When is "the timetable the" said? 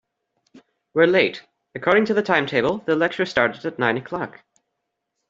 2.15-2.95